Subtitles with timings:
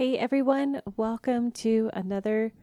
[0.00, 2.54] Hey everyone, welcome to another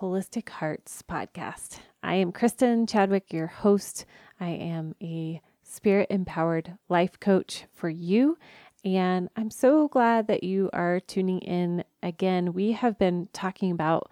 [0.00, 1.80] Holistic Hearts podcast.
[2.02, 4.06] I am Kristen Chadwick, your host.
[4.40, 8.38] I am a spirit empowered life coach for you,
[8.82, 12.54] and I'm so glad that you are tuning in again.
[12.54, 14.10] We have been talking about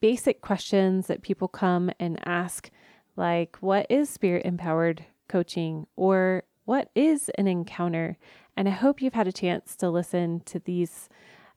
[0.00, 2.72] basic questions that people come and ask,
[3.14, 8.18] like what is spirit empowered coaching or what is an encounter?
[8.56, 11.08] And I hope you've had a chance to listen to these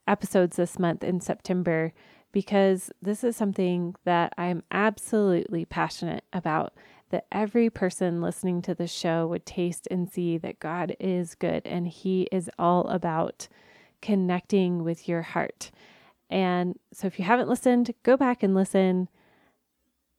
[0.08, 1.94] episodes this month in September
[2.32, 6.74] because this is something that I'm absolutely passionate about.
[7.10, 11.66] That every person listening to the show would taste and see that God is good
[11.66, 13.50] and He is all about
[14.02, 15.72] connecting with your heart.
[16.30, 19.10] And so, if you haven't listened, go back and listen.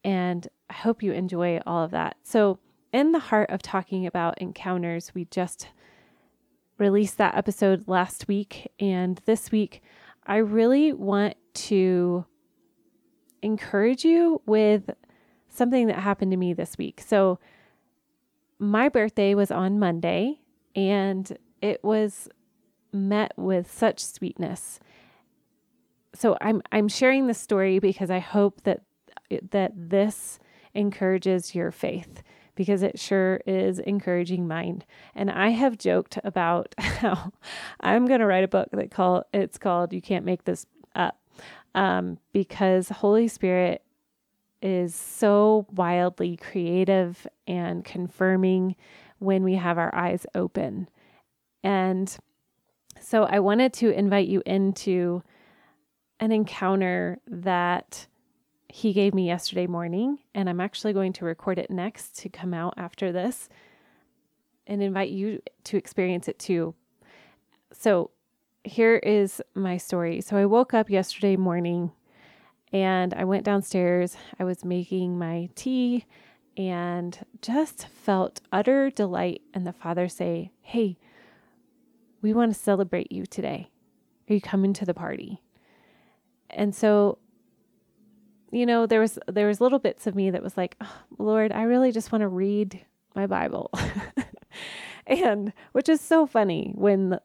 [0.04, 2.16] And I hope you enjoy all of that.
[2.22, 2.58] So,
[2.92, 5.68] in the heart of talking about encounters, we just
[6.82, 8.70] released that episode last week.
[8.80, 9.82] And this week,
[10.26, 12.26] I really want to
[13.40, 14.90] encourage you with
[15.48, 17.00] something that happened to me this week.
[17.06, 17.38] So,
[18.58, 20.40] my birthday was on Monday,
[20.76, 22.28] and it was
[22.92, 24.78] met with such sweetness.
[26.14, 28.82] So I'm I'm sharing this story because I hope that
[29.50, 30.38] that this
[30.74, 32.22] encourages your faith
[32.54, 34.84] because it sure is encouraging mind.
[35.14, 37.32] And I have joked about how
[37.80, 41.20] I'm going to write a book that call it's called "You Can't Make This Up,"
[41.74, 43.82] um, because Holy Spirit
[44.60, 48.76] is so wildly creative and confirming
[49.18, 50.88] when we have our eyes open.
[51.64, 52.16] And
[53.00, 55.22] so I wanted to invite you into
[56.20, 58.06] an encounter that
[58.74, 62.54] he gave me yesterday morning, and I'm actually going to record it next to come
[62.54, 63.50] out after this
[64.66, 66.74] and invite you to experience it too.
[67.70, 68.12] So,
[68.64, 70.22] here is my story.
[70.22, 71.92] So, I woke up yesterday morning
[72.72, 74.16] and I went downstairs.
[74.40, 76.06] I was making my tea
[76.56, 79.42] and just felt utter delight.
[79.52, 80.96] And the father say, Hey,
[82.22, 83.68] we want to celebrate you today.
[84.30, 85.42] Are you coming to the party?
[86.48, 87.18] And so
[88.52, 91.50] you know, there was there was little bits of me that was like, oh, Lord,
[91.52, 92.84] I really just want to read
[93.16, 93.70] my Bible.
[95.06, 97.22] and which is so funny when the,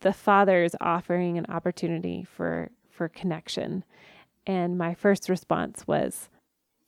[0.00, 3.84] the father is offering an opportunity for for connection.
[4.46, 6.28] And my first response was,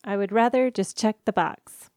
[0.05, 1.91] I would rather just check the box.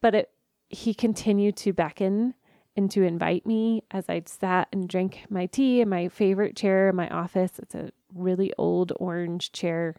[0.00, 0.30] But it
[0.68, 2.34] he continued to beckon
[2.76, 6.88] and to invite me as I sat and drank my tea in my favorite chair
[6.88, 7.52] in my office.
[7.58, 9.96] It's a really old orange chair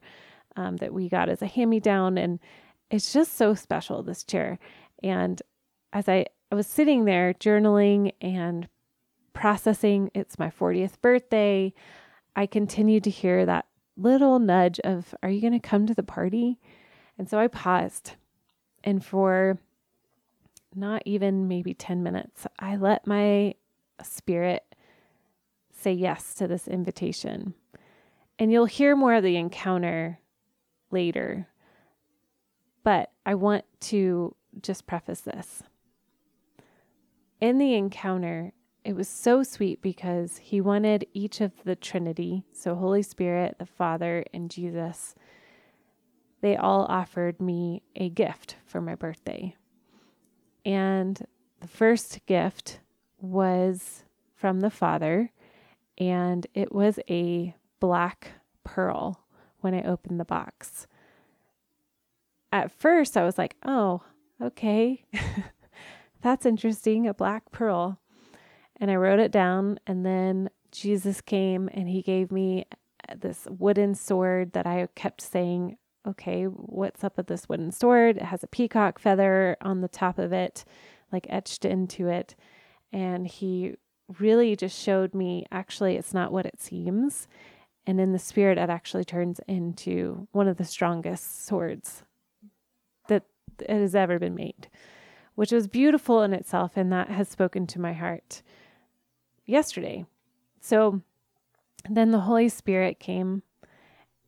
[0.57, 2.17] um, that we got as a hand me down.
[2.17, 2.39] And
[2.89, 4.59] it's just so special, this chair.
[5.01, 5.41] And
[5.93, 8.67] as I, I was sitting there journaling and
[9.33, 11.73] processing, it's my 40th birthday,
[12.35, 13.65] I continued to hear that
[13.95, 16.59] little nudge of, Are you going to come to the party?
[17.17, 18.13] And so I paused.
[18.83, 19.59] And for
[20.75, 23.55] not even maybe 10 minutes, I let my
[24.03, 24.63] spirit
[25.71, 27.53] say yes to this invitation.
[28.39, 30.19] And you'll hear more of the encounter
[30.91, 31.47] later.
[32.83, 35.63] But I want to just preface this.
[37.39, 38.53] In the encounter,
[38.83, 43.65] it was so sweet because he wanted each of the Trinity, so Holy Spirit, the
[43.65, 45.13] Father, and Jesus,
[46.41, 49.55] they all offered me a gift for my birthday.
[50.65, 51.25] And
[51.59, 52.79] the first gift
[53.19, 55.31] was from the Father,
[55.97, 58.31] and it was a black
[58.63, 59.26] pearl
[59.61, 60.87] when I opened the box.
[62.51, 64.03] At first, I was like, oh,
[64.41, 65.05] okay,
[66.21, 67.99] that's interesting, a black pearl.
[68.79, 72.65] And I wrote it down, and then Jesus came and he gave me
[73.15, 78.17] this wooden sword that I kept saying, okay, what's up with this wooden sword?
[78.17, 80.63] It has a peacock feather on the top of it,
[81.11, 82.35] like etched into it.
[82.91, 83.75] And he
[84.19, 87.27] really just showed me actually, it's not what it seems.
[87.87, 92.03] And in the spirit, it actually turns into one of the strongest swords
[93.07, 93.23] that
[93.61, 94.67] it has ever been made,
[95.35, 96.73] which was beautiful in itself.
[96.75, 98.41] And that has spoken to my heart
[99.45, 100.05] yesterday.
[100.59, 101.01] So
[101.89, 103.41] then the Holy Spirit came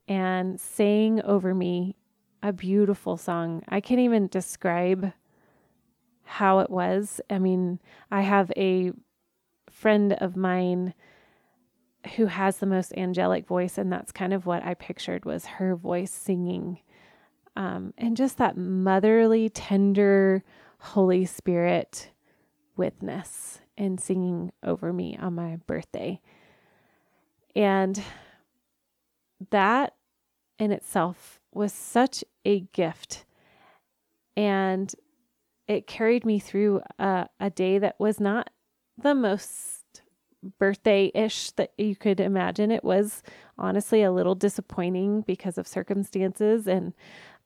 [0.08, 1.98] and sang over me
[2.42, 3.64] a beautiful song.
[3.68, 5.12] I can't even describe
[6.24, 7.20] how it was.
[7.30, 7.80] I mean,
[8.10, 8.94] I have a
[9.70, 10.94] friend of mine
[12.16, 15.76] who has the most angelic voice and that's kind of what i pictured was her
[15.76, 16.80] voice singing
[17.56, 20.44] um, and just that motherly tender
[20.80, 22.12] holy spirit
[22.78, 26.20] witness and singing over me on my birthday
[27.56, 28.02] And
[29.52, 29.96] that
[30.60, 33.26] in itself was such a gift.
[34.38, 34.94] And
[35.68, 38.50] it carried me through a, a day that was not
[38.98, 39.79] the most
[40.58, 42.72] birthday ish that you could imagine.
[42.72, 43.24] It was
[43.58, 46.94] honestly a little disappointing because of circumstances and,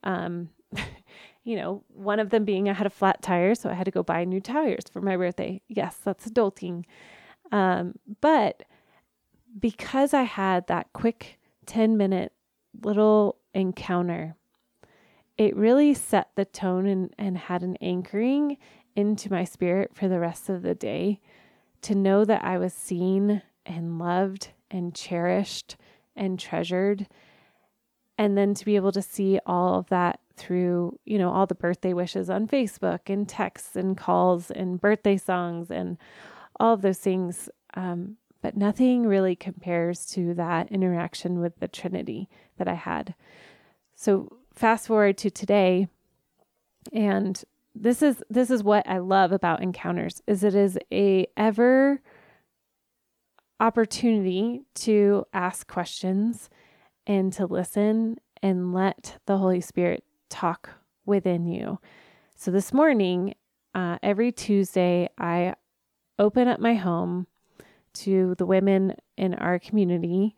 [0.04, 0.50] um,
[1.44, 3.92] you know, one of them being I had a flat tire, so I had to
[3.92, 5.62] go buy new tires for my birthday.
[5.68, 6.86] Yes, that's adulting.
[7.52, 8.64] Um, but
[9.60, 12.34] because I had that quick 10 minute
[12.82, 14.36] little encounter,
[15.38, 18.58] it really set the tone and, and had an anchoring
[18.96, 21.20] into my spirit for the rest of the day
[21.84, 25.76] to know that I was seen and loved and cherished
[26.16, 27.08] and treasured.
[28.18, 31.56] And then to be able to see all of that through, you know, all the
[31.56, 35.98] birthday wishes on Facebook and texts and calls and birthday songs and
[36.60, 37.50] all of those things.
[37.76, 43.16] Um, but nothing really compares to that interaction with the Trinity that I had.
[43.96, 45.88] So fast forward to today,
[46.92, 47.42] and
[47.76, 52.02] this is this is what I love about encounters is it is a ever
[53.60, 56.50] opportunity to ask questions
[57.08, 60.70] and to listen and let the Holy Spirit talk
[61.06, 61.80] within you.
[62.36, 63.36] So this morning,
[63.74, 65.56] uh, every Tuesday, I
[66.20, 67.28] open up my home
[67.94, 70.36] to the women in our community,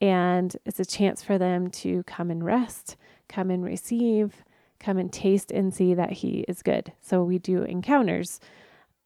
[0.00, 2.96] and it's a chance for them to come and rest,
[3.28, 4.44] come and receive,
[4.80, 6.92] come and taste and see that He is good.
[7.00, 8.40] So we do encounters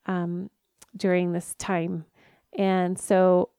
[0.06, 0.50] um,
[0.96, 2.04] during this time.
[2.58, 3.50] And so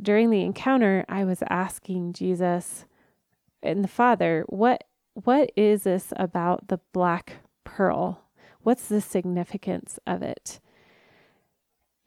[0.00, 2.84] during the encounter, I was asking Jesus
[3.62, 4.84] and the Father, what
[5.14, 8.22] what is this about the black pearl?
[8.62, 10.60] What's the significance of it?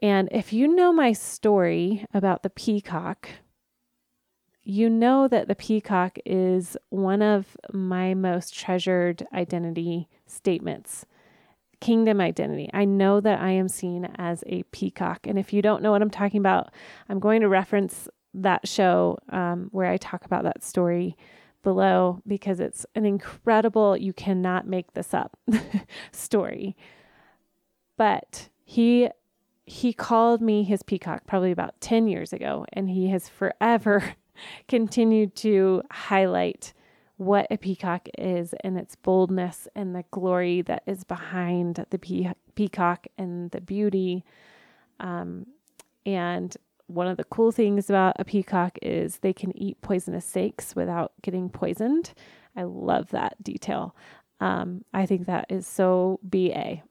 [0.01, 3.29] And if you know my story about the peacock,
[4.63, 11.05] you know that the peacock is one of my most treasured identity statements
[11.83, 12.69] kingdom identity.
[12.73, 15.27] I know that I am seen as a peacock.
[15.27, 16.71] And if you don't know what I'm talking about,
[17.09, 21.17] I'm going to reference that show um, where I talk about that story
[21.61, 25.37] below because it's an incredible, you cannot make this up
[26.13, 26.77] story.
[27.97, 29.09] But he
[29.65, 34.15] he called me his peacock probably about 10 years ago and he has forever
[34.67, 36.73] continued to highlight
[37.17, 42.33] what a peacock is and its boldness and the glory that is behind the pe-
[42.55, 44.23] peacock and the beauty
[44.99, 45.45] um,
[46.05, 46.57] and
[46.87, 51.13] one of the cool things about a peacock is they can eat poisonous snakes without
[51.21, 52.13] getting poisoned.
[52.55, 53.95] I love that detail.
[54.39, 56.83] Um, I think that is so BA.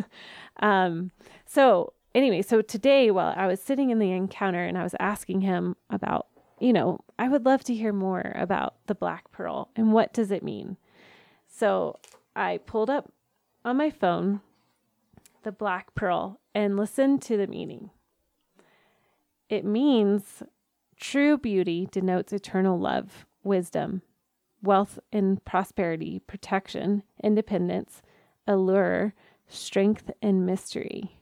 [0.60, 1.10] um,
[1.44, 5.42] so, anyway, so today, while I was sitting in the encounter and I was asking
[5.42, 6.26] him about,
[6.64, 10.30] you know, I would love to hear more about the black pearl and what does
[10.30, 10.78] it mean.
[11.46, 11.98] So,
[12.34, 13.12] I pulled up
[13.66, 14.40] on my phone
[15.42, 17.90] the black pearl and listened to the meaning.
[19.50, 20.42] It means
[20.96, 24.00] true beauty denotes eternal love, wisdom,
[24.62, 28.00] wealth and prosperity, protection, independence,
[28.46, 29.12] allure,
[29.46, 31.18] strength, and mystery.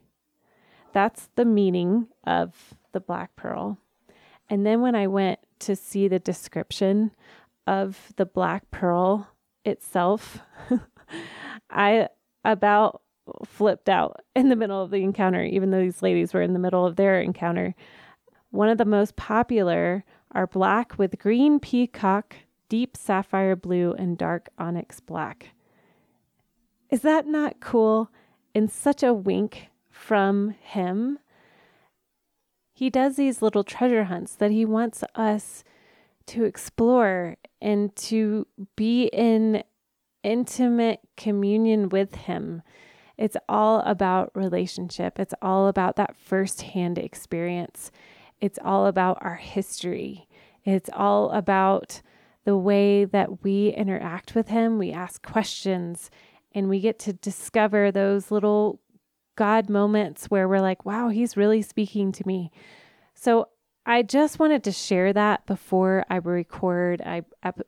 [0.92, 3.78] That's the meaning of the black pearl.
[4.52, 7.12] And then when I went to see the description
[7.66, 9.26] of the black pearl
[9.64, 10.40] itself,
[11.70, 12.08] I
[12.44, 13.00] about
[13.46, 16.58] flipped out in the middle of the encounter, even though these ladies were in the
[16.58, 17.74] middle of their encounter.
[18.50, 22.36] One of the most popular are black with green peacock,
[22.68, 25.54] deep sapphire blue, and dark onyx black.
[26.90, 28.10] Is that not cool?
[28.52, 31.20] In such a wink from him,
[32.72, 35.64] he does these little treasure hunts that he wants us
[36.26, 39.62] to explore and to be in
[40.22, 42.62] intimate communion with him.
[43.18, 45.18] It's all about relationship.
[45.18, 47.90] It's all about that firsthand experience.
[48.40, 50.28] It's all about our history.
[50.64, 52.02] It's all about
[52.44, 54.78] the way that we interact with Him.
[54.78, 56.10] We ask questions
[56.54, 58.80] and we get to discover those little
[59.36, 62.50] God moments where we're like, wow, He's really speaking to me.
[63.14, 63.48] So
[63.84, 67.22] I just wanted to share that before I record I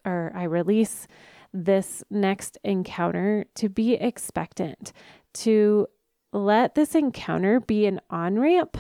[0.05, 1.09] or I release
[1.53, 4.93] this next encounter to be expectant,
[5.35, 5.87] to
[6.33, 8.77] let this encounter be an on ramp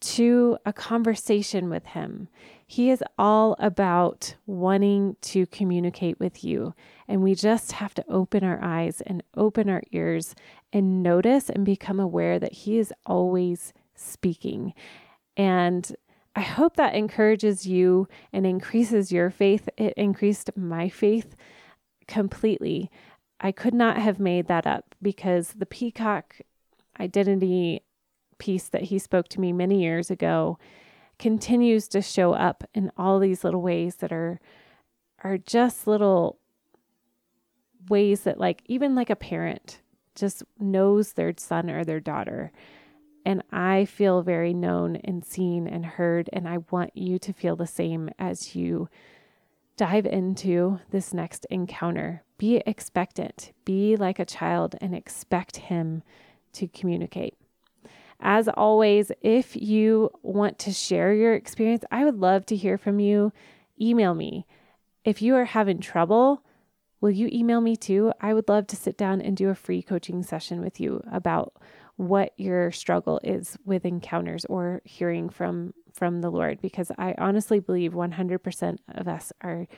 [0.00, 2.28] to a conversation with Him.
[2.66, 6.74] He is all about wanting to communicate with you.
[7.06, 10.34] And we just have to open our eyes and open our ears
[10.72, 14.72] and notice and become aware that He is always speaking.
[15.36, 15.94] And
[16.36, 19.68] I hope that encourages you and increases your faith.
[19.76, 21.36] It increased my faith
[22.08, 22.90] completely.
[23.40, 26.40] I could not have made that up because the peacock
[26.98, 27.82] identity
[28.38, 30.58] piece that he spoke to me many years ago
[31.18, 34.40] continues to show up in all these little ways that are
[35.22, 36.38] are just little
[37.88, 39.80] ways that like even like a parent
[40.14, 42.52] just knows their son or their daughter.
[43.26, 47.56] And I feel very known and seen and heard and I want you to feel
[47.56, 48.88] the same as you
[49.76, 52.22] dive into this next encounter.
[52.38, 53.52] Be expectant.
[53.64, 56.02] Be like a child and expect him
[56.52, 57.36] to communicate
[58.20, 63.00] as always, if you want to share your experience, I would love to hear from
[63.00, 63.32] you.
[63.80, 64.46] Email me.
[65.04, 66.42] If you are having trouble,
[67.00, 68.12] will you email me too?
[68.20, 71.54] I would love to sit down and do a free coaching session with you about
[71.96, 77.60] what your struggle is with encounters or hearing from from the Lord because I honestly
[77.60, 79.68] believe 100% of us are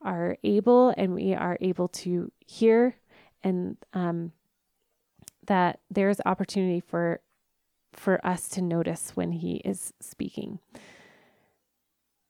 [0.00, 2.96] are able and we are able to hear
[3.42, 4.32] and um,
[5.46, 7.20] that there's opportunity for
[7.98, 10.58] for us to notice when he is speaking.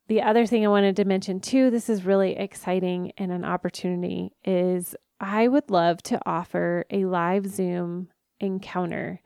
[0.08, 4.32] The other thing I wanted to mention too, this is really exciting and an opportunity,
[4.44, 8.08] is I would love to offer a live Zoom
[8.40, 9.20] encounter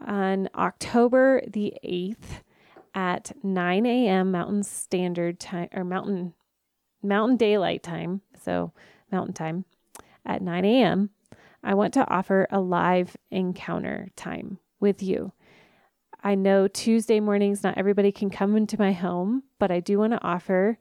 [0.00, 2.42] on October the 8th
[2.94, 4.30] at 9 a.m.
[4.30, 6.34] Mountain Standard Time or Mountain
[7.02, 8.72] Mountain Daylight Time, so
[9.10, 9.64] Mountain Time
[10.24, 11.10] at 9 a.m.
[11.62, 15.32] I want to offer a live encounter time with you.
[16.22, 20.12] I know Tuesday mornings, not everybody can come into my home, but I do want
[20.12, 20.78] to offer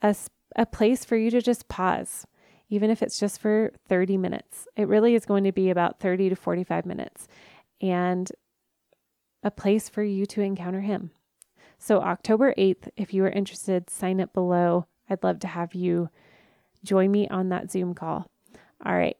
[0.00, 0.16] a,
[0.56, 2.26] a place for you to just pause,
[2.70, 4.66] even if it's just for 30 minutes.
[4.76, 7.28] It really is going to be about 30 to 45 minutes
[7.80, 8.30] and
[9.42, 11.10] a place for you to encounter Him.
[11.78, 14.86] So, October 8th, if you are interested, sign up below.
[15.10, 16.08] I'd love to have you
[16.84, 18.30] join me on that Zoom call.
[18.84, 19.16] All right.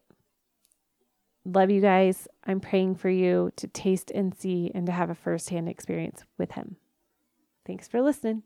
[1.45, 2.27] Love you guys.
[2.45, 6.53] I'm praying for you to taste and see and to have a firsthand experience with
[6.53, 6.77] Him.
[7.65, 8.43] Thanks for listening.